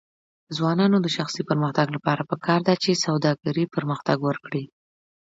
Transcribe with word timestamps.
د 0.47 0.49
ځوانانو 0.57 0.97
د 1.01 1.07
شخصي 1.17 1.41
پرمختګ 1.49 1.87
لپاره 1.95 2.27
پکار 2.31 2.59
ده 2.67 2.73
چې 2.83 3.01
سوداګري 3.05 3.63
پرمختګ 3.75 4.17
ورکړي. 4.23 4.63